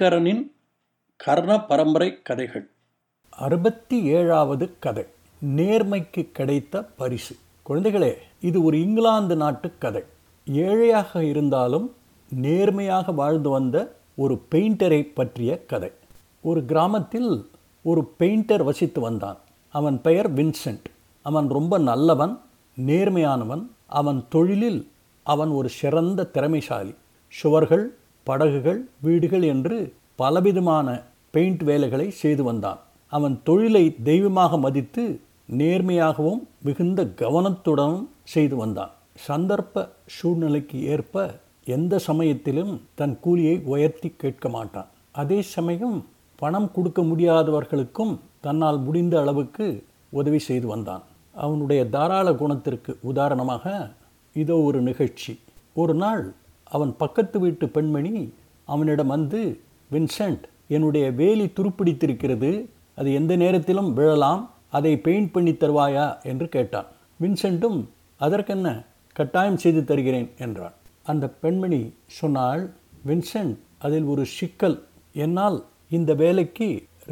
ஐங்கரனின் 0.00 0.50
கர்ண 1.16 1.64
பரம்பரை 1.64 2.22
கதைகள். 2.22 2.70
அறுபத்தி 3.30 4.02
ஏழாவது 4.02 4.78
கதை. 4.78 5.04
நேர்மைக்கு 5.56 6.32
கிடைத்த 6.32 6.82
பரிசு. 6.82 7.36
குழந்தைகளே 7.68 8.14
இது 8.40 8.62
ஒரு 8.62 8.82
இங்கிலாந்து 8.82 9.36
நாட்டு 9.36 9.72
கதை. 9.78 10.02
ஏழையாக 10.44 11.24
இருந்தாலும் 11.24 11.94
நேர்மையாக 12.30 13.12
வாழ்ந்து 13.12 13.50
வந்த 13.50 13.94
ஒரு 14.16 14.42
பெயிண்டரை 14.50 15.10
பற்றிய 15.14 15.64
கதை. 15.64 15.90
ஒரு 16.40 16.64
கிராமத்தில் 16.64 17.50
ஒரு 17.82 18.14
பெயிண்டர் 18.18 18.64
வசித்து 18.64 19.00
வந்தான். 19.00 19.36
அவன் 19.68 20.00
பெயர் 20.00 20.34
வின்சென்ட். 20.34 20.84
அவன் 21.22 21.48
ரொம்ப 21.48 21.78
நல்லவன் 21.78 22.40
நேர்மையானவன். 22.86 23.66
அவன் 23.86 24.24
தொழிலில் 24.28 24.90
அவன் 25.22 25.48
ஒரு 25.48 25.68
சிறந்த 25.68 26.24
திறமைசாலி. 26.24 26.94
சுவர்கள் 27.28 27.98
படகுகள் 28.26 28.80
வீடுகள் 29.06 29.44
என்று 29.54 29.76
பலவிதமான 30.16 30.88
பெயிண்ட் 31.34 31.62
வேலைகளை 31.62 32.06
செய்து 32.22 32.42
வந்தான். 32.44 32.80
அவன் 33.12 33.40
தொழிலை 33.42 33.84
தெய்வமாக 34.02 34.58
மதித்து 34.58 35.04
நேர்மையாகவும் 35.60 36.40
மிகுந்த 36.62 37.02
கவனத்துடனும் 37.22 38.06
செய்து 38.34 38.56
வந்தான். 38.56 38.92
சந்தர்ப்ப 39.28 39.86
சூழ்நிலைக்கு 40.16 40.78
ஏற்ப 40.94 41.24
எந்த 41.76 41.94
சமயத்திலும் 41.98 42.72
தன் 42.94 43.14
கூலியை 43.20 43.56
உயர்த்தி 43.64 44.08
கேட்க 44.16 44.48
மாட்டான். 44.48 44.88
அதே 45.12 45.38
சமயம் 45.54 45.96
பணம் 46.36 46.70
கொடுக்க 46.72 47.00
முடியாதவர்களுக்கும் 47.02 48.12
தன்னால் 48.40 48.78
முடிந்த 48.78 49.14
அளவுக்கு 49.20 49.66
உதவி 50.10 50.38
செய்து 50.38 50.66
வந்தான். 50.66 51.02
அவனுடைய 51.34 51.80
தாராள 51.94 52.28
குணத்திற்கு 52.32 52.92
உதாரணமாக 53.10 53.64
இதோ 54.36 54.56
ஒரு 54.68 54.78
நிகழ்ச்சி. 54.88 55.32
ஒரு 55.74 55.94
நாள் 55.94 56.22
அவன் 56.70 56.92
பக்கத்து 56.96 57.36
வீட்டு 57.40 57.68
பெண்மணி 57.68 58.14
அவனிடம் 58.64 59.12
வந்து 59.16 59.40
வின்சென்ட் 59.92 60.44
என்னுடைய 60.68 61.06
வேலி 61.10 61.44
துருப்பிடித்திருக்கிறது. 61.44 62.50
அது 62.96 63.08
எந்த 63.14 63.36
நேரத்திலும் 63.36 63.90
விழலாம். 63.92 64.42
அதை 64.68 64.92
பெயிண்ட் 65.06 65.32
பண்ணி 65.34 65.52
தருவாயா? 65.52 66.06
என்று 66.22 66.48
கேட்டான். 66.48 66.88
வின்சென்ட்டும் 67.20 67.78
அதற்கென்ன? 68.16 68.68
கட்டாயம் 69.16 69.56
செய்து 69.56 69.84
தருகிறேன் 69.84 70.28
என்றான். 70.38 70.76
அந்த 71.02 71.28
பெண்மணி 71.42 71.80
சொன்னாள் 72.18 72.62
வின்சென்ட் 73.06 73.56
அதில் 73.78 74.06
ஒரு 74.12 74.24
சிக்கல். 74.36 74.78
என்னால் 75.12 75.58
இந்த 75.90 76.14
வேலைக்கு 76.14 76.68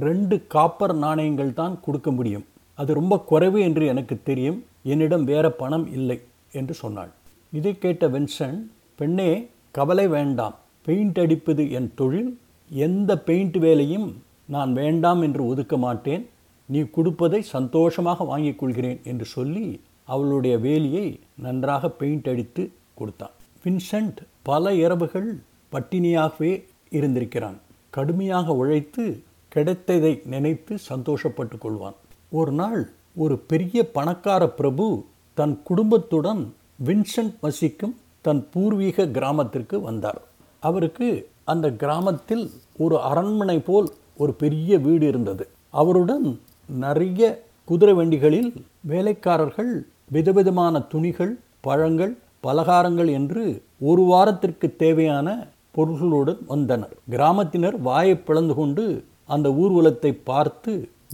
ரெண்டு 0.09 0.47
காப்பர் 0.47 0.95
நாணயங்கள் 0.95 1.53
தான் 1.53 1.77
கொடுக்க 1.81 2.11
முடியும். 2.11 2.47
அது 2.75 2.91
ரொம்ப 2.95 3.15
குறைவு 3.19 3.61
என்று 3.61 3.87
எனக்கு 3.87 4.17
தெரியும். 4.23 4.59
என்னிடம் 4.83 5.25
வேற 5.25 5.47
பணம் 5.63 5.87
இல்லை 5.93 6.19
என்று 6.53 6.75
சொன்னாள். 6.75 7.13
இதை 7.53 7.79
கேட்ட 7.79 8.05
வின்சென்ட் 8.09 8.65
பெண்ணே 8.99 9.31
கவலை 9.71 10.07
வேண்டாம். 10.09 10.57
பெயிண்ட் 10.87 11.19
அடிப்பது 11.19 11.65
என் 11.71 11.91
தொழில். 11.95 12.31
எந்த 12.71 13.11
பெயிண்ட் 13.29 13.57
வேலையும் 13.57 14.09
நான் 14.55 14.73
வேண்டாம் 14.73 15.21
என்று 15.23 15.43
ஒதுக்க 15.47 15.77
மாட்டேன். 15.77 16.25
நீ 16.69 16.81
கொடுப்பதை 16.97 17.41
சந்தோஷமாக 17.43 18.25
வாங்கிக் 18.25 18.59
கொள்கிறேன் 18.59 19.01
என்று 19.05 19.25
சொல்லி 19.25 19.67
அவளுடைய 20.05 20.55
வேலியை 20.57 21.07
நன்றாக 21.45 21.91
பெயிண்ட் 22.01 22.29
அடித்து 22.29 22.65
கொடுத்தான். 22.95 23.35
வின்சென்ட் 23.65 24.21
பல 24.43 24.75
இரவுகள் 24.75 25.31
பட்டினியாகவே 25.73 26.53
இருந்திருக்கிறான். 26.99 27.59
கடுமையாக 27.91 28.53
உழைத்து 28.53 29.05
கிடைத்ததை 29.49 30.13
நினைத்து 30.25 30.75
சந்தோஷப்பட்டு 30.91 31.57
கொள்வான். 31.63 31.99
ஒரு 32.31 32.53
நாள் 32.53 32.81
ஒரு 33.15 33.37
பெரிய 33.51 33.79
பணக்கார 33.91 34.43
பிரபு 34.49 34.87
தன் 35.35 35.57
குடும்பத்துடன் 35.63 36.43
வின்சென்ட் 36.85 37.37
வசிக்கும் 37.41 37.97
தன் 38.25 38.43
பூர்வீக 38.51 39.07
கிராமத்திற்கு 39.07 39.81
வந்தார். 39.81 40.21
அவருக்கு 40.63 41.09
அந்த 41.45 41.67
கிராமத்தில் 41.71 42.45
ஒரு 42.77 42.97
அரண்மனை 43.01 43.59
போல் 43.61 43.89
ஒரு 44.17 44.33
பெரிய 44.35 44.79
வீடு 44.79 45.07
இருந்தது. 45.07 45.45
அவருடன் 45.71 46.27
நிறைய 46.69 47.23
குதிரை 47.65 47.95
வண்டிகளில் 47.95 48.51
வேலைக்காரர்கள் 48.81 49.73
விதவிதமான 50.11 50.81
துணிகள் 50.81 51.39
பழங்கள் 51.61 52.19
பலகாரங்கள் 52.47 53.11
என்று 53.11 53.45
ஒரு 53.81 54.03
வாரத்திற்கு 54.03 54.77
தேவையான 54.77 55.29
பொருள்களுடன் 55.77 56.41
வந்தனர். 56.47 56.95
கிராமத்தினர் 57.11 57.77
வாயை 57.81 58.17
பிளந்து 58.17 58.55
கொண்டு 58.55 59.05
அந்த 59.27 59.49
ஊர்வலத்தை 59.49 60.13
பார்த்து 60.25 60.73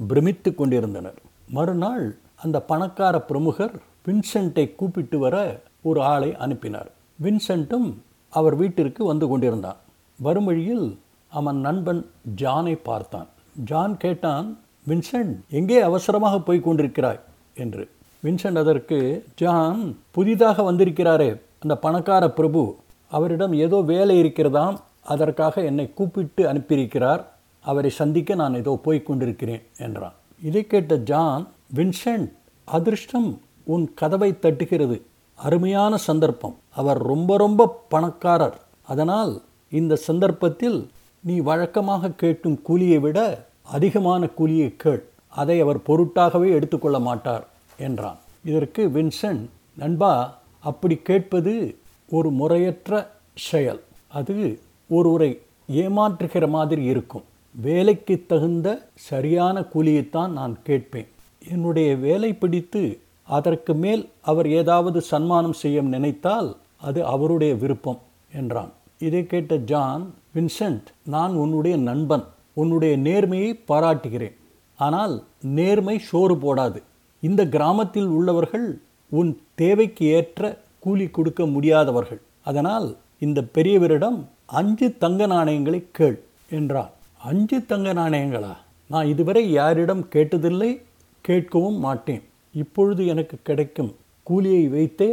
பிரமித்து 0.08 0.54
கொண்டிருந்தனர். 0.54 1.18
மறுநாள் 1.48 2.04
அந்த 2.36 2.56
பணக்கார 2.60 3.14
பிரமுகர் 3.20 3.74
வின்சென்ட்டை 4.06 4.74
கூப்பிட்டு 4.74 5.18
வர 5.18 5.36
ஒரு 5.84 6.00
ஆளை 6.12 6.30
அனுப்பினார். 6.36 6.90
வின்சென்ட்டும் 7.22 7.88
அவர் 8.32 8.56
வீட்டிற்கு 8.56 9.02
வந்து 9.04 9.26
கொண்டிருந்தான். 9.28 9.80
வரும் 10.18 10.44
வழியில் 10.44 10.86
அவன் 11.32 11.58
நண்பன் 11.66 12.02
ஜானை 12.40 12.74
பார்த்தான். 12.82 13.28
ஜான் 13.64 13.94
கேட்டான் 13.96 14.48
வின்சென்ட் 14.86 15.34
எங்கே 15.50 15.78
அவசரமாக 15.80 16.38
போய் 16.38 16.66
கொண்டிருக்கிறாய்? 16.66 17.20
என்று. 17.54 17.84
வின்சென்ட் 18.24 18.60
அதற்கு 18.62 18.98
ஜான் 19.36 19.80
புதிதாக 20.10 20.72
வந்திருக்கிறாரே 20.72 21.30
அந்த 21.62 21.74
பணக்கார 21.76 22.24
பிரபு 22.30 22.62
அவரிடம் 23.10 23.54
ஏதோ 23.64 23.78
வேலை 23.92 24.14
இருக்கிறதாம் 24.22 24.76
அதற்காக 25.12 25.62
என்னை 25.70 25.86
கூப்பிட்டு 25.94 26.42
அனுப்பியிருக்கிறார். 26.52 27.22
அவரை 27.64 27.90
சந்திக்க 28.00 28.34
நான் 28.34 28.54
ஏதோ 28.54 28.72
போய் 28.84 29.06
கொண்டிருக்கிறேன் 29.08 29.62
என்றான். 29.78 30.16
இதை 30.42 30.62
கேட்ட 30.66 30.94
ஜான் 31.10 31.44
வின்சென்ட் 31.74 32.30
அதிர்ஷ்டம் 32.68 33.28
உன் 33.64 33.84
கதவை 33.94 34.30
தட்டுகிறது. 34.42 34.96
அருமையான 35.34 35.96
சந்தர்ப்பம். 35.96 36.56
அவர் 36.74 37.02
ரொம்ப 37.02 37.36
ரொம்ப 37.36 37.84
பணக்காரர். 37.88 38.58
அதனால் 38.82 39.42
இந்த 39.70 39.96
சந்தர்ப்பத்தில் 39.96 40.90
நீ 41.20 41.38
வழக்கமாக 41.38 42.10
கேட்கும் 42.10 42.62
கூலியை 42.62 42.98
விட 42.98 43.46
அதிகமான 43.62 44.26
கூலியை 44.26 44.76
கேள். 44.76 45.04
அதை 45.28 45.60
அவர் 45.60 45.78
பொருட்டாகவே 45.78 46.50
எடுத்துக்கொள்ள 46.50 46.98
மாட்டார் 46.98 47.48
என்றான். 47.76 48.18
இதற்கு 48.44 48.88
வின்சென்ட் 48.88 49.46
நண்பா 49.76 50.38
அப்படி 50.58 50.96
கேட்பது 50.96 51.76
ஒரு 52.10 52.30
முறையற்ற 52.30 53.10
செயல். 53.34 53.80
அது 54.08 54.60
ஒருவரை 54.88 55.40
ஏமாற்றுகிற 55.72 56.48
மாதிரி 56.48 56.84
இருக்கும். 56.84 57.22
வேலைக்கு 57.54 58.24
தகுந்த 58.26 58.88
சரியான 58.94 59.60
கூலியைத்தான் 59.60 60.28
நான் 60.28 60.58
கேட்பேன். 60.62 61.06
என்னுடைய 61.48 61.96
வேலை 61.96 62.32
பிடித்து 62.32 63.00
அதற்கு 63.24 63.74
மேல் 63.74 64.08
அவர் 64.20 64.48
ஏதாவது 64.50 65.00
சன்மானம் 65.00 65.52
செய்ய 65.52 65.82
நினைத்தால் 65.82 66.56
அது 66.76 67.04
அவருடைய 67.04 67.54
விருப்பம் 67.54 68.00
என்றான். 68.32 68.72
இதை 68.98 69.26
கேட்ட 69.26 69.56
ஜான் 69.56 70.14
வின்சென்ட் 70.34 70.88
நான் 71.04 71.34
உன்னுடைய 71.34 71.76
நண்பன். 71.76 72.24
உன்னுடைய 72.52 72.96
நேர்மையை 72.98 73.60
பாராட்டுகிறேன். 73.66 74.36
ஆனால் 74.76 75.22
நேர்மை 75.40 75.98
சோறு 75.98 76.34
போடாது. 76.34 76.82
இந்த 77.20 77.46
கிராமத்தில் 77.46 78.06
உள்ளவர்கள் 78.06 78.80
உன் 79.08 79.42
தேவைக்கு 79.54 80.06
ஏற்ற 80.06 80.58
கூலி 80.78 81.06
கொடுக்க 81.08 81.46
முடியாதவர்கள். 81.46 82.20
அதனால் 82.44 82.96
இந்த 83.18 83.42
பெரியவரிடம் 83.54 84.18
அஞ்சு 84.46 84.96
தங்க 84.98 85.26
நாணயங்களை 85.26 85.84
கேள் 85.92 86.22
என்றான். 86.50 86.90
அஞ்சு 87.16 87.66
தங்க 87.66 87.94
நாணயங்களா? 87.94 88.54
நான் 88.86 89.06
இதுவரை 89.06 89.50
யாரிடம் 89.50 90.04
கேட்டதில்லை. 90.12 90.82
கேட்கவும் 91.28 91.78
மாட்டேன். 91.78 92.22
இப்பொழுது 92.62 93.02
எனக்கு 93.12 93.36
கிடைக்கும் 93.48 93.92
கூலியை 94.26 94.64
வைத்தே 94.74 95.12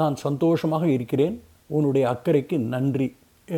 நான் 0.00 0.16
சந்தோஷமாக 0.16 0.84
இருக்கிறேன். 0.96 1.36
உன்னுடைய 1.76 2.04
அக்கறைக்கு 2.12 2.56
நன்றி 2.74 3.08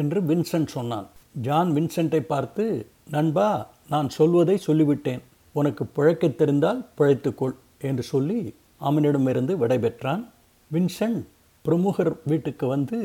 என்று 0.00 0.18
வின்சென்ட் 0.30 0.70
சொன்னான். 0.76 1.06
ஜான் 1.46 1.70
வின்சென்ட்டை 1.76 2.20
பார்த்து 2.32 2.64
நண்பா 3.10 3.48
நான் 3.92 4.08
சொல்வதை 4.08 4.56
சொல்லிவிட்டேன். 4.66 5.22
உனக்கு 5.54 5.84
பிழைக்க 5.96 6.28
தெரிந்தால் 6.28 6.80
பிழைத்துக்கொள் 6.98 7.54
என்று 7.88 8.04
சொல்லி 8.12 8.40
அவனிடமிருந்து 8.88 9.54
விடைபெற்றான் 9.58 10.22
வின்சென்ட் 10.70 11.22
பிரமுகர் 11.64 12.12
வீட்டுக்கு 12.30 12.66
வந்து 12.66 12.98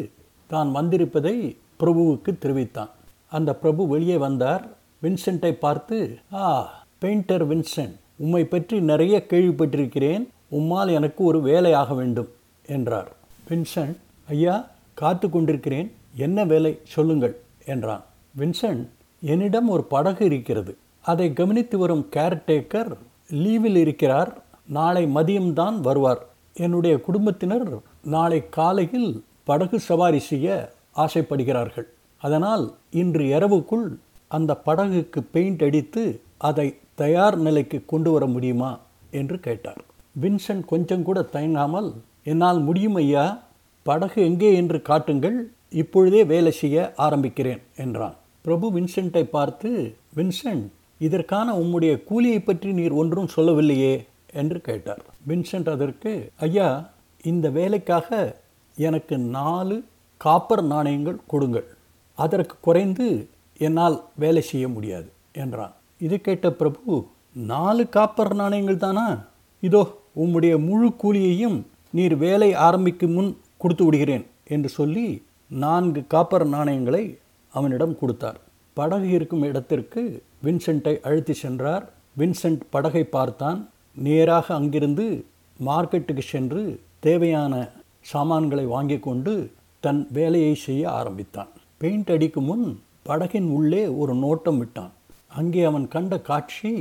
தான் 0.49 0.69
வந்திருப்பதை 0.71 1.35
பிரபுவுக்கு 1.79 2.31
தெரிவித்தான். 2.43 2.91
அந்த 3.31 3.51
பிரபு 3.61 3.81
வெளியே 3.93 4.17
வந்தார். 4.17 4.63
வின்சென்ட்டை 5.03 5.53
பார்த்து 5.65 5.97
ஆ 6.41 6.45
பெயிண்டர் 7.01 7.45
வின்சென்ட் 7.51 7.97
உம்மை 8.15 8.45
பற்றி 8.45 8.81
நிறைய 8.81 9.25
கேள்விப்பட்டிருக்கிறேன். 9.29 10.27
உம்மால் 10.51 10.93
எனக்கு 10.93 11.23
ஒரு 11.23 11.41
வேலையாக 11.41 11.93
வேண்டும் 11.93 12.29
என்றார். 12.65 13.11
வின்சென்ட் 13.49 13.95
ஐயா 14.27 14.69
காத்து 14.93 15.29
கொண்டிருக்கிறேன். 15.29 15.91
என்ன 16.15 16.45
வேலை? 16.45 16.79
சொல்லுங்கள் 16.83 17.35
என்றான். 17.65 18.03
வின்சென்ட் 18.37 18.87
என்னிடம் 19.21 19.69
ஒரு 19.69 19.83
படகு 19.83 20.25
இருக்கிறது. 20.25 20.77
அதை 21.01 21.33
கவனித்து 21.33 21.77
வரும் 21.77 22.07
கேர்டேக்கர் 22.15 22.93
லீவில் 23.31 23.75
இருக்கிறார். 23.75 24.41
நாளை 24.67 25.05
மதியம்தான் 25.05 25.79
வருவார். 25.79 26.25
என்னுடைய 26.53 27.01
குடும்பத்தினர் 27.01 27.67
நாளை 28.03 28.49
காலையில் 28.49 29.23
படகு 29.43 29.79
சவாரி 29.79 30.19
செய்ய 30.19 30.73
ஆசைப்படுகிறார்கள். 30.95 31.85
அதனால் 32.17 32.73
இன்று 32.91 33.25
இரவுக்குள் 33.25 33.95
அந்த 34.27 34.61
படகுக்கு 34.65 35.21
பெயிண்ட் 35.31 35.63
அடித்து 35.63 36.21
அதை 36.37 36.75
தயார் 36.97 37.37
நிலைக்கு 37.45 37.77
கொண்டு 37.91 38.09
வர 38.13 38.23
முடியுமா 38.33 38.71
என்று 39.19 39.37
கேட்டார். 39.47 39.81
வின்சென்ட் 40.15 40.65
கொஞ்சம் 40.71 41.05
கூட 41.07 41.19
தயங்காமல் 41.35 41.89
என்னால் 42.31 42.59
முடியும் 42.67 42.97
ஐயா 43.01 43.25
படகு 43.85 44.19
எங்கே 44.29 44.49
என்று 44.61 44.79
காட்டுங்கள் 44.89 45.37
இப்பொழுதே 45.81 46.21
வேலை 46.31 46.51
செய்ய 46.61 46.77
ஆரம்பிக்கிறேன் 47.05 47.61
என்றான். 47.83 48.15
பிரபு 48.45 48.67
வின்சென்ட்டை 48.77 49.23
பார்த்து 49.35 49.69
வின்சென்ட் 50.17 50.67
இதற்கான 51.01 51.47
உம்முடைய 51.61 51.93
கூலியை 52.09 52.39
பற்றி 52.41 52.69
நீர் 52.79 52.95
ஒன்றும் 53.01 53.33
சொல்லவில்லையே 53.35 53.93
என்று 54.41 54.59
கேட்டார். 54.67 55.01
வின்சென்ட் 55.29 55.69
அதற்கு 55.75 56.11
ஐயா 56.47 56.69
இந்த 57.23 57.47
வேலைக்காக 57.59 58.09
எனக்கு 58.77 59.15
நாலு 59.37 59.75
காப்பர் 60.21 60.63
நாணயங்கள் 60.73 61.19
கொடுங்கள் 61.31 61.67
அதற்கு 62.17 62.55
குறைந்து 62.67 63.07
என்னால் 63.59 63.97
வேலை 64.15 64.43
செய்ய 64.51 64.65
முடியாது 64.67 65.09
என்றான். 65.43 65.73
இது 66.05 66.15
கேட்ட 66.25 66.47
பிரபு 66.59 66.93
நாலு 67.51 67.83
காப்பர் 67.95 68.33
நாணயங்கள் 68.35 68.83
தானா? 68.83 69.05
இதோ 69.67 69.81
உம்முடைய 70.21 70.53
முழு 70.67 70.87
கூலியையும் 71.01 71.57
நீர் 71.97 72.15
வேலை 72.23 72.49
ஆரம்பிக்கும் 72.67 73.13
முன் 73.17 73.29
கொடுத்து 73.57 73.83
விடுகிறேன் 73.85 74.25
என்று 74.53 74.69
சொல்லி 74.77 75.05
நான்கு 75.63 76.01
காப்பர் 76.13 76.45
நாணயங்களை 76.55 77.03
அவனிடம் 77.53 77.93
கொடுத்தார். 77.99 78.39
படகு 78.77 79.07
இருக்கும் 79.17 79.43
இடத்திற்கு 79.49 80.01
வின்சென்ட்டை 80.45 80.93
அழைத்து 81.07 81.33
சென்றார். 81.43 81.85
வின்சென்ட் 82.19 82.63
படகை 82.69 83.03
பார்த்தான். 83.17 83.59
நேராக 84.07 84.45
அங்கிருந்து 84.59 85.05
மார்க்கெட்டுக்கு 85.59 86.23
சென்று 86.33 86.63
தேவையான 87.07 87.53
சாமான்களை 88.11 88.65
வாங்கி 88.75 88.97
கொண்டு 89.07 89.33
தன் 89.83 90.01
வேலையை 90.17 90.53
செய்ய 90.65 90.83
ஆரம்பித்தான். 90.99 91.51
பெயிண்ட் 91.81 92.11
அடிக்கும் 92.15 92.49
முன் 92.51 92.65
படகின் 93.09 93.49
உள்ளே 93.57 93.83
ஒரு 94.01 94.13
நோட்டம் 94.15 94.59
விட்டான். 94.61 94.91
அங்கே 95.37 95.61
அவன் 95.69 95.85
கண்ட 95.93 96.13
காட்சி 96.29 96.71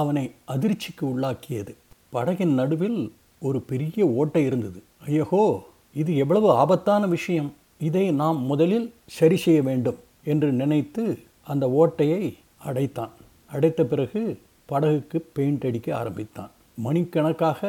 அவனை 0.00 0.24
அதிர்ச்சிக்கு 0.54 1.04
உள்ளாக்கியது. 1.12 1.72
படகின் 2.14 2.54
நடுவில் 2.60 3.00
ஒரு 3.46 3.58
பெரிய 3.70 4.06
ஓட்டை 4.18 4.42
இருந்தது. 4.48 4.80
ஐயோ 5.06 5.40
இது 6.00 6.12
எவ்வளவு 6.22 6.48
ஆபத்தான 6.62 7.02
விஷயம். 7.14 7.50
இதை 7.88 8.04
நாம் 8.20 8.38
முதலில் 8.50 8.86
சரி 9.16 9.36
செய்ய 9.44 9.60
வேண்டும் 9.68 9.98
என்று 10.32 10.48
நினைத்து 10.60 11.04
அந்த 11.52 11.64
ஓட்டையை 11.80 12.22
அடைத்தான். 12.68 13.14
அடைத்த 13.50 13.80
பிறகு 13.92 14.22
படகுக்கு 14.68 15.18
பெயிண்ட் 15.36 15.66
அடிக்க 15.68 15.88
ஆரம்பித்தான். 15.96 16.52
மணிக்கணக்காக 16.86 17.60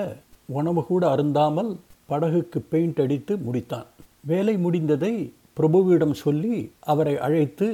உணவு 0.59 0.81
கூட 0.85 1.03
அருந்தாமல் 1.15 1.71
படகுக்கு 2.11 2.59
பெயிண்ட் 2.71 3.01
அடித்து 3.05 3.33
முடித்தான். 3.47 3.87
வேலை 4.31 4.55
முடிந்ததை 4.65 5.13
பிரபுவிடம் 5.57 6.17
சொல்லி 6.23 6.55
அவரை 6.93 7.15
அழைத்து 7.27 7.67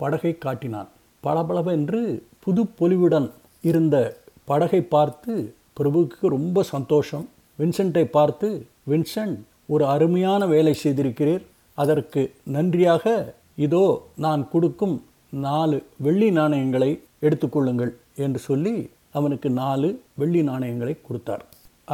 படகை 0.00 0.32
காட்டினான். 0.38 0.90
பளபளவென்று 1.28 2.02
புது 2.44 2.62
பொலிவுடன் 2.80 3.28
இருந்த 3.70 3.96
படகை 4.50 4.80
பார்த்து 4.94 5.32
பிரபுவுக்கு 5.78 6.26
ரொம்ப 6.36 6.62
சந்தோஷம். 6.74 7.26
வின்சென்ட்டை 7.58 8.04
பார்த்து 8.16 8.48
வின்சென்ட் 8.90 9.38
ஒரு 9.74 9.84
அருமையான 9.94 10.42
வேலை 10.54 10.72
செய்திருக்கிறீர். 10.84 11.44
அதற்கு 11.78 12.22
நன்றியாக. 12.56 13.04
இதோ 13.66 13.84
நான் 14.24 14.42
கொடுக்கும் 14.52 14.96
நாலு 15.46 15.78
வெள்ளி 16.06 16.28
நாணயங்களை 16.38 16.90
எடுத்துக்கொள்ளுங்கள் 17.26 17.92
என்று 18.24 18.40
சொல்லி 18.48 18.74
அவனுக்கு 19.18 19.48
நாலு 19.62 19.88
வெள்ளி 20.20 20.42
நாணயங்களை 20.48 20.94
கொடுத்தார். 21.06 21.44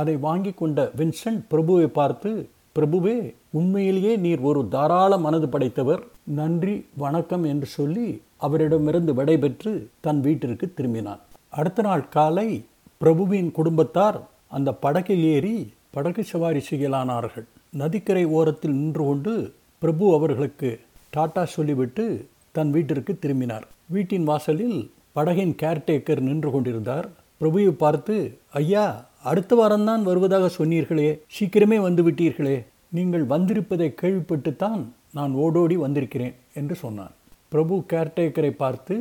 அதை 0.00 0.14
வாங்கி 0.26 0.52
கொண்ட 0.60 0.78
வின்சென்ட் 1.00 1.42
பிரபுவை 1.52 1.88
பார்த்து 1.98 2.30
பிரபுவே 2.76 3.34
உண்மையிலேயே 3.50 4.12
நீர் 4.16 4.40
ஒரு 4.40 4.68
தாராள 4.68 5.18
மனது 5.18 5.48
படைத்தவர். 5.48 6.00
நன்றி 6.38 6.74
வணக்கம் 6.96 7.44
என்று 7.44 7.66
சொல்லி 7.66 8.06
அவரிடமிருந்து 8.36 9.12
விடைபெற்று 9.14 9.72
தன் 10.00 10.20
வீட்டிற்கு 10.20 10.66
திரும்பினான். 10.66 11.20
அடுத்த 11.50 11.82
நாள் 11.82 12.08
காலை 12.08 12.64
பிரபுவின் 12.98 13.50
குடும்பத்தார் 13.52 14.18
அந்த 14.48 14.72
படகில் 14.72 15.24
ஏறி 15.24 15.72
படகு 15.90 16.24
சவாரி 16.24 16.62
செய்யலானார்கள். 16.70 17.46
நதிக்கரை 17.70 18.24
ஓரத்தில் 18.38 18.76
நின்று 18.80 19.04
கொண்டு 19.04 19.34
பிரபு 19.78 20.14
அவர்களுக்கு 20.14 20.80
டாட்டா 21.16 21.44
சொல்லிவிட்டு 21.44 22.26
தன் 22.52 22.70
வீட்டிற்கு 22.70 23.18
திரும்பினார். 23.18 23.66
வீட்டின் 23.86 24.24
வாசலில் 24.24 24.90
படகின் 25.16 25.54
கேர்டேக்கர் 25.62 26.20
நின்று 26.20 26.50
கொண்டிருந்தார். 26.50 27.08
பிரபுவை 27.40 27.70
பார்த்து 27.70 28.38
ஐயா 28.52 29.04
அடுத்த 29.30 29.52
வாரம்தான் 29.58 30.02
வருவதாக 30.02 30.46
சொன்னீர்களே 30.58 31.08
சீக்கிரமே 31.36 31.76
வந்து 31.80 32.02
விட்டீர்களே. 32.08 32.56
நீங்கள் 32.96 33.24
வந்திருப்பதை 33.24 33.88
கேள்விப்பட்டுத்தான் 34.00 34.82
நான் 35.12 35.32
ஓடோடி 35.34 35.76
வந்திருக்கிறேன் 35.76 36.34
என்று 36.54 36.74
சொன்னான். 36.74 37.14
பிரபு 37.48 37.76
கேர்டேக்கரை 37.92 38.50
பார்த்து 38.50 38.96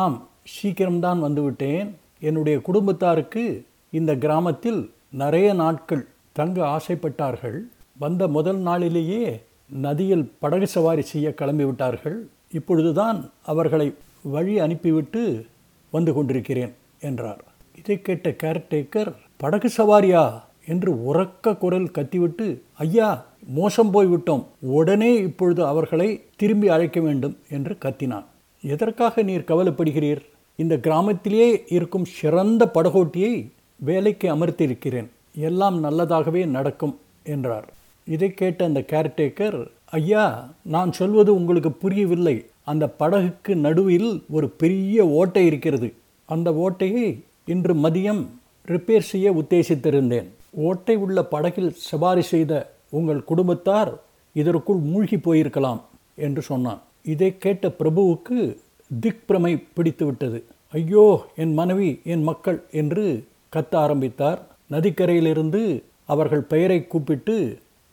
ஆம் 0.00 0.18
சீக்கிரம்தான் 0.54 1.20
வந்துவிட்டேன் 1.26 1.88
என்னுடைய 2.20 2.56
குடும்பத்தாருக்கு 2.58 3.44
இந்த 3.90 4.12
கிராமத்தில் 4.24 4.80
நிறைய 5.22 5.48
நாட்கள் 5.62 6.04
தங்க 6.32 6.58
ஆசைப்பட்டார்கள். 6.76 7.58
வந்த 7.98 8.22
முதல் 8.28 8.60
நாளிலேயே 8.68 9.24
நதியில் 9.84 10.30
படகு 10.38 10.66
சவாரி 10.66 11.02
செய்ய 11.12 11.28
கிளம்பிவிட்டார்கள். 11.40 12.18
இப்பொழுதுதான் 12.52 13.18
அவர்களை 13.52 13.88
வழி 14.34 14.54
அனுப்பிவிட்டு 14.58 15.22
வந்து 15.92 16.12
கொண்டிருக்கிறேன் 16.14 16.74
என்றார். 17.00 17.42
இதை 17.80 17.96
கேட்ட 18.02 18.28
கேர்டேக்கர் 18.42 19.12
படகு 19.36 19.70
சவாரியா? 19.76 20.44
என்று 20.68 20.92
உறக்க 20.92 21.56
குரல் 21.58 21.90
கத்திவிட்டு 21.90 22.62
ஐயா 22.72 23.24
மோசம் 23.46 23.94
போய்விட்டோம். 23.94 24.44
உடனே 24.58 25.14
இப்பொழுது 25.14 25.66
அவர்களை 25.66 26.22
திரும்பி 26.36 26.68
அழைக்க 26.68 27.00
வேண்டும் 27.00 27.36
என்று 27.50 27.76
கத்தினான். 27.84 28.24
எதற்காக 28.62 29.22
நீர் 29.22 29.44
கவலைப்படுகிறீர்? 29.46 30.20
இந்த 30.56 30.76
கிராமத்திலேயே 30.76 31.64
இருக்கும் 31.68 32.04
சிறந்த 32.04 32.70
படகோட்டியை 32.74 33.50
வேலைக்கு 33.76 34.34
அமர்த்தியிருக்கிறேன். 34.34 35.06
எல்லாம் 35.34 35.84
நல்லதாகவே 35.84 36.46
நடக்கும் 36.46 36.98
என்றார். 37.22 37.72
இதை 38.06 38.30
கேட்ட 38.30 38.64
அந்த 38.64 38.80
கேர்டேக்கர் 38.80 39.66
ஐயா 39.84 40.50
நான் 40.62 40.92
சொல்வது 40.92 41.34
உங்களுக்கு 41.34 41.72
புரியவில்லை. 41.72 42.46
அந்த 42.64 42.94
படகுக்கு 42.98 43.54
நடுவில் 43.54 44.24
ஒரு 44.30 44.48
பெரிய 44.48 45.06
ஓட்டை 45.06 45.46
இருக்கிறது. 45.46 45.92
அந்த 46.26 46.50
ஓட்டையை 46.50 47.20
இன்று 47.44 47.74
மதியம் 47.74 48.26
ரிப்பேர் 48.74 49.10
செய்ய 49.10 49.26
உத்தேசித்திருந்தேன். 49.40 50.28
ஓட்டை 50.68 50.94
உள்ள 51.04 51.18
படகில் 51.24 51.70
சவாரி 51.88 52.24
செய்த 52.32 52.52
உங்கள் 52.98 53.22
குடும்பத்தார் 53.24 53.90
இதற்குள் 54.36 54.80
மூழ்கி 54.90 55.16
போயிருக்கலாம் 55.16 55.80
என்று 56.26 56.42
சொன்னான். 56.42 56.80
இதை 57.12 57.30
கேட்ட 57.44 57.68
பிரபுவுக்கு 57.80 58.38
திக்பிரமை 58.90 59.52
பிடித்துவிட்டது. 59.76 60.38
ஐயோ 60.74 61.04
என் 61.42 61.54
மனைவி 61.54 61.90
என் 62.12 62.22
மக்கள் 62.22 62.58
என்று 62.80 63.04
கத்த 63.52 63.74
ஆரம்பித்தார். 63.84 64.40
நதிக்கரையிலிருந்து 64.70 65.62
அவர்கள் 66.12 66.48
பெயரை 66.52 66.78
கூப்பிட்டு 66.86 67.36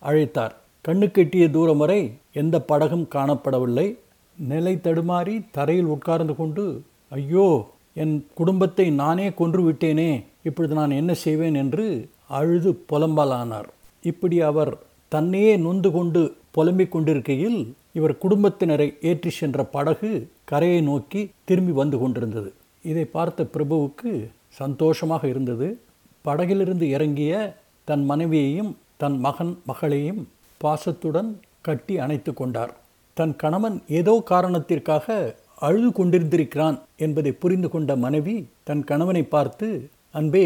அழைத்தார். 0.02 0.54
கண்ணுக்கெட்டிய 0.86 1.46
தூரம் 1.52 1.82
வரை 1.84 2.02
எந்த 2.42 2.56
படகும் 2.70 3.06
காணப்படவில்லை. 3.16 3.88
நிலை 4.38 4.74
தடுமாறி 4.86 5.36
தரையில் 5.52 5.92
உட்கார்ந்து 5.96 6.34
கொண்டு 6.36 6.64
ஐயோ 7.18 7.48
என் 8.04 8.14
குடும்பத்தை 8.34 8.86
நானே 9.02 9.28
கொன்று 9.40 9.62
விட்டேனே 9.64 10.12
இப்பொழுது 10.46 10.74
நான் 10.74 10.98
என்ன 11.02 11.12
செய்வேன் 11.26 11.56
என்று 11.64 11.86
அழுது 12.40 12.72
புலம்பலானார். 12.92 13.70
இப்படி 14.04 14.38
அவர் 14.42 14.72
தன்னையே 15.12 15.54
நொந்து 15.58 15.90
கொண்டு 15.92 16.22
புலம்பிக் 16.52 16.92
கொண்டிருக்கையில் 16.92 17.60
இவர் 17.92 18.16
குடும்பத்தினரை 18.18 18.88
ஏற்றி 19.02 19.30
சென்ற 19.30 19.64
படகு 19.76 20.12
கரையை 20.46 20.82
நோக்கி 20.82 21.22
திரும்பி 21.46 21.72
வந்து 21.72 21.98
கொண்டிருந்தது. 21.98 22.50
இதை 22.84 23.06
பார்த்த 23.06 23.44
பிரபுவுக்கு 23.54 24.12
சந்தோஷமாக 24.50 25.24
இருந்தது. 25.28 25.68
படகிலிருந்து 26.26 26.86
இறங்கிய 26.90 27.34
தன் 27.88 28.04
மனைவியையும் 28.06 28.72
தன் 28.98 29.18
மகன் 29.20 29.54
மகளையும் 29.66 30.22
பாசத்துடன் 30.62 31.30
கட்டி 31.62 31.94
அணைத்து 32.00 32.32
கொண்டார். 32.34 32.74
தன் 33.18 33.34
கணவன் 33.36 33.78
ஏதோ 34.00 34.14
காரணத்திற்காக 34.32 35.08
அழுது 35.58 35.90
கொண்டிருந்திருக்கிறான் 35.90 36.78
என்பதை 36.96 37.32
புரிந்து 37.32 37.70
கொண்ட 37.70 37.96
மனைவி 37.96 38.36
தன் 38.64 38.84
கணவனை 38.84 39.24
பார்த்து 39.26 39.68
அன்பே 40.14 40.46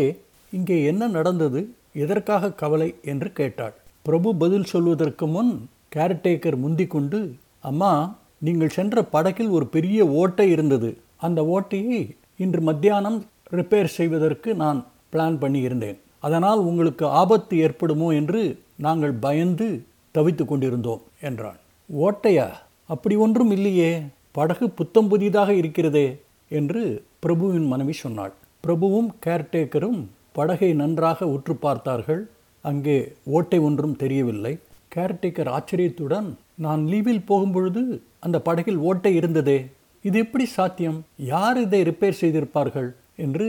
இங்கே 0.54 0.84
என்ன 0.84 1.08
நடந்தது? 1.08 1.62
எதற்காக 1.94 2.52
கவலை? 2.52 2.96
என்று 3.04 3.30
கேட்டாள். 3.32 3.74
பிரபு 4.06 4.30
பதில் 4.36 4.64
சொல்வதற்கு 4.64 5.28
முன் 5.28 5.52
கேர்டேக்கர் 5.96 6.58
முந்திக்கொண்டு 6.64 7.20
அம்மா 7.60 7.92
நீங்கள் 8.40 8.70
சென்ற 8.70 9.04
படகில் 9.04 9.50
ஒரு 9.50 9.66
பெரிய 9.68 10.00
ஓட்டை 10.22 10.50
இருந்தது. 10.50 10.90
அந்த 11.18 11.40
ஓட்டையை 11.56 12.02
இன்று 12.38 12.62
மத்தியானம் 12.62 13.20
ரிப்பேர் 13.52 13.96
செய்வதற்கு 13.98 14.50
நான் 14.56 14.80
பிளான் 15.14 15.38
பண்ணியிருந்தேன். 15.44 15.98
அதனால் 16.20 16.60
உங்களுக்கு 16.60 17.06
ஆபத்து 17.22 17.58
ஏற்படுமோ 17.58 18.08
என்று 18.16 18.42
நாங்கள் 18.78 19.16
பயந்து 19.26 19.68
தவித்து 20.16 20.46
கொண்டிருந்தோம் 20.46 21.04
என்றான் 21.22 21.60
ஓட்டையா? 21.90 22.48
அப்படி 22.90 23.16
ஒன்றும் 23.16 23.52
இல்லையே. 23.52 23.92
படகு 24.32 24.66
புத்தம் 24.70 25.08
புதிதாக 25.08 25.50
இருக்கிறதே 25.54 26.08
என்று 26.52 26.84
பிரபுவின் 27.20 27.68
மனைவி 27.68 27.94
சொன்னாள். 27.94 28.34
பிரபுவும் 28.68 29.10
கேர்டேக்கரும் 29.26 30.00
படகை 30.32 30.74
நன்றாக 30.74 31.28
உற்று 31.28 31.56
பார்த்தார்கள். 31.56 32.28
அங்கே 32.62 33.14
ஓட்டை 33.24 33.60
ஒன்றும் 33.60 33.96
தெரியவில்லை. 33.96 34.58
கேர்டேக்கர் 34.96 35.50
ஆச்சரியத்துடன் 35.50 36.38
நான் 36.56 36.86
லீவில் 36.86 37.28
போகும்பொழுது 37.28 38.02
அந்த 38.20 38.40
படகில் 38.40 38.78
ஓட்டை 38.78 39.16
இருந்ததே. 39.16 39.66
இது 40.04 40.20
எப்படி 40.20 40.46
சாத்தியம்? 40.46 41.00
யார் 41.18 41.58
இதை 41.58 41.82
ரிப்பேர் 41.82 42.20
செய்திருப்பார்கள்? 42.22 42.90
என்று 43.16 43.48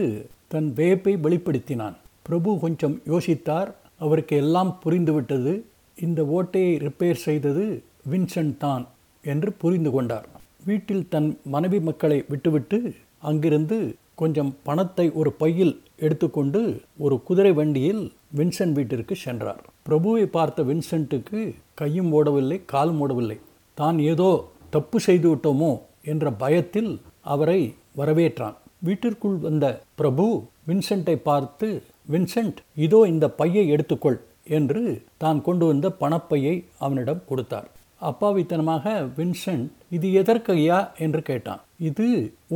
தன் 0.48 0.72
வியப்பை 0.76 1.14
வெளிப்படுத்தினான். 1.24 1.96
பிரபு 2.22 2.58
கொஞ்சம் 2.58 3.00
யோசித்தார். 3.06 3.70
அவருக்கு 3.98 4.36
எல்லாம் 4.36 4.78
புரிந்துவிட்டது. 4.84 5.52
இந்த 5.96 6.22
ஓட்டையை 6.36 6.74
ரிப்பேர் 6.86 7.24
செய்தது 7.26 7.82
வின்சென்ட் 8.10 8.56
தான் 8.56 8.86
என்று 9.24 9.52
புரிந்து 9.52 9.90
கொண்டார். 9.90 10.28
வீட்டில் 10.64 11.08
தன் 11.08 11.38
மனைவி 11.44 11.80
மக்களை 11.80 12.24
விட்டுவிட்டு 12.28 12.94
அங்கிருந்து 13.18 13.78
கொஞ்சம் 14.20 14.50
பணத்தை 14.66 15.06
ஒரு 15.20 15.30
பையில் 15.40 15.74
எடுத்துக்கொண்டு 16.04 16.60
ஒரு 17.04 17.16
குதிரை 17.28 17.52
வண்டியில் 17.58 18.02
வின்சென்ட் 18.38 18.76
வீட்டிற்கு 18.78 19.14
சென்றார். 19.24 19.62
பிரபுவை 19.86 20.24
பார்த்த 20.36 20.62
வின்சென்ட்டுக்கு 20.70 21.40
கையும் 21.80 22.10
ஓடவில்லை 22.18 22.58
காலும் 22.72 23.00
ஓடவில்லை. 23.04 23.38
தான் 23.78 23.98
ஏதோ 24.12 24.30
தப்பு 24.76 24.98
செய்து 25.06 25.28
விட்டோமோ 25.32 25.72
என்ற 26.12 26.30
பயத்தில் 26.42 26.90
அவரை 27.34 27.60
வரவேற்றான். 28.00 28.56
வீட்டிற்குள் 28.86 29.38
வந்த 29.46 29.66
பிரபு 30.00 30.26
வின்சென்ட்டை 30.68 31.16
பார்த்து 31.28 31.68
வின்சென்ட் 32.12 32.58
இதோ 32.86 33.00
இந்த 33.12 33.26
பையை 33.40 33.64
எடுத்துக்கொள் 33.74 34.18
என்று 34.58 34.82
தான் 35.22 35.40
கொண்டு 35.46 35.64
வந்த 35.70 35.86
பணப்பையை 36.02 36.54
அவனிடம் 36.84 37.26
கொடுத்தார். 37.30 37.68
அப்பாவித்தனமாக 38.08 38.84
வின்சென்ட் 39.16 39.68
இது 39.96 40.08
எதற்கையா? 40.20 40.78
என்று 41.04 41.20
கேட்டான். 41.30 41.62
இது 41.88 42.06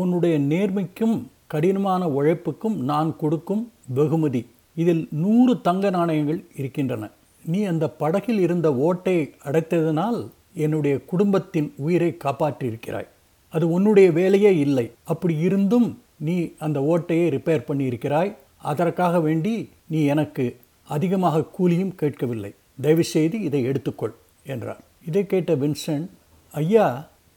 உன்னுடைய 0.01 0.35
நேர்மைக்கும் 0.53 1.17
கடினமான 1.53 2.03
உழைப்புக்கும் 2.19 2.77
நான் 2.91 3.11
கொடுக்கும் 3.17 3.63
வெகுமதி. 3.97 4.43
இதில் 4.83 5.03
நூறு 5.23 5.53
தங்க 5.67 5.91
நாணயங்கள் 5.91 6.41
இருக்கின்றன. 6.61 7.09
நீ 7.45 7.61
அந்த 7.73 7.85
படகில் 8.03 8.39
இருந்த 8.39 8.69
ஓட்டை 8.87 9.17
அடைத்ததனால் 9.45 10.21
என்னுடைய 10.65 10.95
குடும்பத்தின் 11.11 11.69
உயிரை 11.77 12.11
காப்பாற்றியிருக்கிறாய். 12.25 13.09
அது 13.55 13.65
உன்னுடைய 13.71 14.09
வேலையே 14.19 14.53
இல்லை. 14.59 14.87
அப்படி 15.13 15.35
இருந்தும் 15.49 15.89
நீ 16.29 16.37
அந்த 16.59 16.79
ஓட்டையை 16.93 17.27
ரிப்பேர் 17.37 17.69
பண்ணியிருக்கிறாய். 17.69 18.31
அதற்காக 18.71 19.21
வேண்டி 19.21 19.55
நீ 19.87 20.01
எனக்கு 20.15 20.45
அதிகமாக 20.89 21.45
கூலியும் 21.57 21.95
கேட்கவில்லை. 21.95 22.51
தயவுசெய்து 22.81 23.37
இதை 23.49 23.61
எடுத்துக்கொள் 23.67 24.15
என்றார். 24.47 24.83
இதை 25.09 25.23
கேட்ட 25.27 25.53
வின்சென்ட் 25.63 26.09
ஐயா 26.53 26.87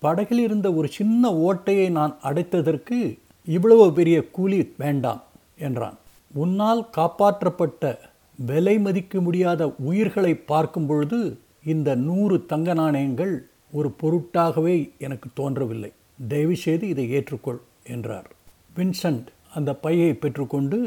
படகில் 0.03 0.41
இருந்த 0.47 0.67
ஒரு 0.79 0.87
சின்ன 0.97 1.31
ஓட்டையை 1.47 1.87
நான் 1.89 2.13
அடைத்ததற்கு 2.23 2.97
இவ்வளவு 3.45 3.85
பெரிய 3.93 4.17
கூலி 4.29 4.59
வேண்டாம் 4.77 5.23
என்றான். 5.57 5.97
உன்னால் 6.33 6.81
காப்பாற்றப்பட்ட 6.97 7.97
விலை 8.39 8.79
மதிக்க 8.79 9.21
முடியாத 9.21 9.67
உயிர்களை 9.79 10.33
பார்க்கும் 10.51 10.85
பொழுது 10.85 11.19
இந்த 11.63 11.95
நூறு 11.95 12.45
தங்க 12.45 12.73
நாணயங்கள் 12.73 13.33
ஒரு 13.71 13.89
பொருட்டாகவே 14.01 14.75
எனக்கு 14.97 15.29
தோன்றவில்லை. 15.33 15.91
தயவுசெய்து 16.27 16.87
இதை 16.87 17.05
ஏற்றுக்கொள் 17.13 17.61
என்றார். 17.83 18.27
வின்சென்ட் 18.75 19.27
அந்த 19.53 19.73
பையை 19.75 20.13
பெற்றுக்கொண்டு 20.13 20.79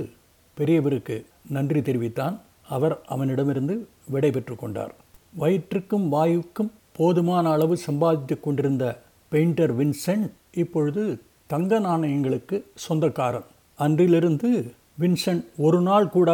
பெரியவருக்கு 0.57 1.17
நன்றி 1.49 1.83
தெரிவித்தான். 1.83 2.37
அவர் 2.69 2.95
அவனிடமிருந்து 3.07 3.75
விடை 4.09 4.31
பெற்றுக்கொண்டார் 4.31 4.93
வயிற்றுக்கும் 5.39 6.07
வாயுக்கும் 6.13 6.71
போதுமான 6.93 7.51
அளவு 7.51 7.77
சம்பாதித்து 7.77 8.37
கொண்டிருந்த 8.41 8.85
பெயிண்டர் 9.33 9.73
வின்சென்ட் 9.79 10.29
இப்பொழுது 10.53 11.05
தங்க 11.53 11.81
நாணயங்களுக்கு 11.81 12.57
சொந்தக்காரன். 12.75 13.47
அன்றிலிருந்து 13.75 14.49
வின்சென்ட் 15.01 15.45
ஒரு 15.57 15.81
நாள் 15.81 16.09
கூட 16.09 16.31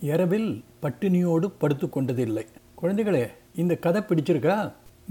இரவில் 0.00 0.64
பட்டினியோடு 0.82 1.46
படுத்து 1.58 1.86
கொண்டதில்லை. 1.86 2.44
குழந்தைகளே 2.80 3.22
இந்த 3.56 3.74
கதை 3.76 4.00
பிடிச்சிருக்கா? 4.08 4.56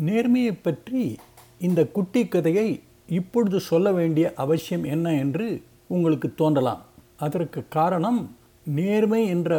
நேர்மையை 0.05 0.53
பற்றி 0.61 1.15
இந்த 1.59 1.87
குட்டி 1.87 2.27
கதையை 2.27 2.81
இப்பொழுது 3.07 3.59
சொல்ல 3.59 3.91
வேண்டிய 3.91 4.33
அவசியம் 4.35 4.83
என்ன 4.83 5.13
என்று 5.13 5.47
உங்களுக்கு 5.87 6.35
தோன்றலாம். 6.35 6.81
அதற்கு 7.17 7.63
காரணம் 7.69 8.35
நேர்மை 8.65 9.27
என்ற 9.27 9.51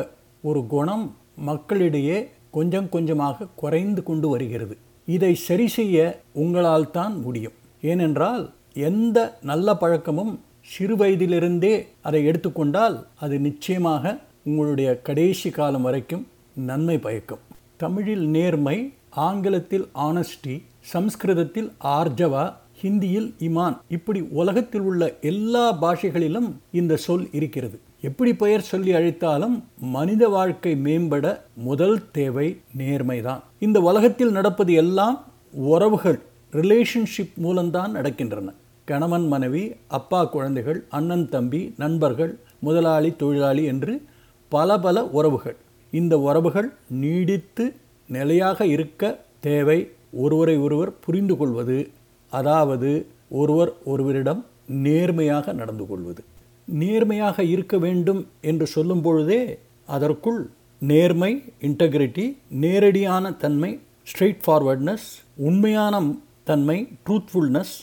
ஒரு 0.43 0.67
குணம் 0.67 1.17
மக்களிடையே 1.37 2.19
கொஞ்சம் 2.51 2.89
கொஞ்சமாக 2.89 3.49
குறைந்து 3.55 4.03
கொண்டு 4.03 4.29
வருகிறது. 4.29 4.77
இதை 5.07 5.35
சரி 5.35 5.69
செய்ய 5.69 6.21
உங்களால் 6.33 6.91
தான் 6.91 7.17
முடியும். 7.21 7.57
ஏனென்றால் 7.81 8.45
எந்த 8.73 9.39
நல்ல 9.43 9.75
பழக்கமும் 9.75 10.41
சிறு 10.61 10.97
வயதிலிருந்தே 10.97 11.87
அதை 12.03 12.25
எடுத்துக்கொண்டால் 12.25 13.07
அது 13.15 13.39
நிச்சயமாக 13.39 14.19
உங்களுடைய 14.45 15.01
கடைசி 15.01 15.51
காலம் 15.51 15.83
வரைக்கும் 15.83 16.27
நன்மை 16.55 16.99
பயக்கும். 16.99 17.39
தமிழில் 17.77 18.27
நேர்மை 18.27 18.93
ஆங்கிலத்தில் 19.11 19.89
ஆனஸ்டி 19.95 20.63
சம்ஸ்கிருதத்தில் 20.81 21.73
ஆர்ஜவா 21.85 22.53
ஹிந்தியில் 22.83 23.33
இமான் 23.39 23.79
இப்படி 23.89 24.21
உலகத்தில் 24.21 24.81
உள்ள 24.81 25.15
எல்லா 25.21 25.83
பாஷைகளிலும் 25.83 26.51
இந்த 26.73 26.97
சொல் 26.97 27.29
இருக்கிறது. 27.33 27.81
எப்படி 28.01 28.35
பெயர் 28.35 28.61
சொல்லி 28.61 28.93
அழைத்தாலும் 28.93 29.65
மனித 29.79 30.29
வாழ்க்கை 30.29 30.75
மேம்பட 30.75 31.41
முதல் 31.55 32.11
தேவை 32.11 32.61
நேர்மைதான். 32.79 33.41
இந்த 33.59 33.81
உலகத்தில் 33.81 34.31
நடப்பது 34.31 34.73
எல்லாம் 34.73 35.25
உறவுகள் 35.53 36.21
ரிலேஷன்ஷிப் 36.53 37.35
மூலம்தான் 37.35 37.97
நடக்கின்றன. 37.97 38.53
கணவன் 38.85 39.27
மனைவி 39.27 39.75
அப்பா 39.87 40.25
குழந்தைகள் 40.25 40.85
அண்ணன் 40.89 41.29
தம்பி 41.29 41.75
நண்பர்கள் 41.77 42.39
முதலாளி 42.59 43.17
தொழிலாளி 43.17 43.65
என்று 43.65 44.03
பல 44.49 44.79
பல 44.79 45.05
உறவுகள். 45.05 45.57
இந்த 45.91 46.19
உறவுகள் 46.19 46.73
நீடித்து 46.89 47.75
நிலையாக 48.09 48.67
இருக்க 48.67 49.19
தேவை. 49.41 49.91
ஒருவரை 50.13 50.57
ஒருவர் 50.57 51.01
புரிந்து 51.01 51.37
கொள்வது 51.37 51.89
அதாவது 52.31 53.07
ஒருவர் 53.29 53.73
ஒருவரிடம் 53.85 54.45
நேர்மையாக 54.67 55.53
நடந்து 55.53 55.87
கொள்வது. 55.87 56.25
நேர்மையாக 56.65 57.43
இருக்க 57.43 57.79
வேண்டும் 57.79 58.27
என்று 58.41 58.67
சொல்லும் 58.67 59.03
பொழுதே 59.03 59.59
அதற்குள் 59.87 60.51
நேர்மை 60.79 61.43
இன்டெகிரிட்டி 61.61 62.37
நேரடியான 62.49 63.33
தன்மை 63.33 63.81
ஸ்ட்ரெயிட் 64.11 64.43
ஃபார்வர்ட்னஸ் 64.47 65.07
உண்மையான 65.35 66.03
தன்மை 66.49 66.77
ட்ரூத்ஃபுல்னஸ் 67.07 67.75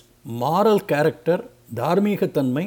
மாரல் 0.41 0.83
கேரக்டர் 0.91 1.41
தார்மீகத்தன்மை 1.75 2.63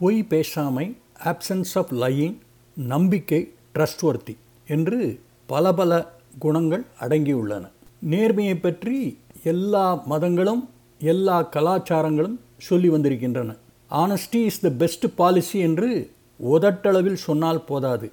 பொய் 0.00 0.18
பேசாமை 0.28 0.86
ஆப்சன்ஸ் 1.30 1.72
ஆஃப் 1.74 1.92
லையிங் 2.02 2.36
நம்பிக்கை 2.76 3.40
ட்ரஸ்ட்வர்த்தி 3.74 4.34
என்று 4.66 4.98
பல 5.52 5.72
பல 5.78 5.90
குணங்கள் 6.38 6.84
அடங்கியுள்ளன. 7.00 7.64
நேர்மையை 8.10 8.56
பற்றி 8.60 8.96
எல்லா 9.42 9.86
மதங்களும் 10.12 10.62
எல்லா 11.00 11.36
கலாச்சாரங்களும் 11.56 12.36
சொல்லி 12.68 12.88
வந்திருக்கின்றன. 12.88 13.50
Honesty 13.90 14.40
is 14.50 14.60
the 14.64 14.70
best 14.82 15.06
policy 15.14 15.58
என்று 15.68 15.90
உதட்டளவில் 16.54 17.22
சொன்னால் 17.28 17.66
போதாது. 17.70 18.08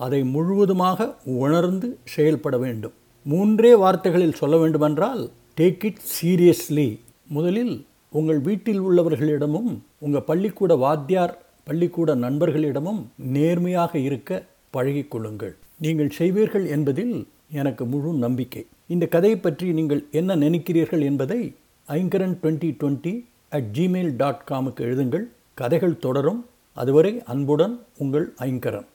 அதை 0.00 0.20
முழுவதுமாக 0.34 1.14
உணர்ந்து 1.42 1.90
செயல்பட 2.14 2.56
வேண்டும். 2.64 2.96
மூன்றே 3.26 3.72
வார்த்தைகளில் 3.74 4.38
சொல்ல 4.42 4.56
வேண்டுமென்றால் 4.56 5.22
டேக் 5.56 5.84
இட் 5.84 5.98
சீரியஸ்லி 6.12 6.98
முதலில் 7.28 7.86
உங்கள் 8.10 8.38
வீட்டில் 8.40 8.80
உள்ளவர்களிடமும் 8.82 9.72
உங்கள் 9.98 10.22
பள்ளிக்கூட 10.22 10.74
வாத்தியார் 10.74 11.34
பள்ளிக்கூட 11.64 12.14
நண்பர்களிடமும் 12.14 13.00
நேர்மையாக 13.16 13.98
இருக்க 13.98 14.30
பழகிக்கொள்ளுங்கள் 14.72 15.52
நீங்கள் 15.78 16.10
செய்வீர்கள் 16.18 16.66
என்பதில் 16.66 17.26
எனக்கு 17.50 17.86
முழு 17.86 18.12
நம்பிக்கை. 18.12 18.66
இந்த 18.88 19.06
கதையை 19.06 19.38
பற்றி 19.38 19.72
நீங்கள் 19.72 20.02
என்ன 20.10 20.36
நினைக்கிறீர்கள் 20.36 21.02
என்பதை 21.02 21.40
Aingaran 21.88 22.36
twenty 22.42 22.70
twenty 22.80 23.14
at 23.50 23.68
Gmail 23.72 24.12
dot 24.16 24.48
காமுக்கு 24.50 24.80
எழுதுங்கள். 24.88 25.26
கதைகள் 25.54 25.98
தொடரும். 25.98 26.46
அதுவரை 26.72 27.22
அன்புடன் 27.24 27.80
உங்கள் 27.98 28.34
ஐங்கரன். 28.38 28.88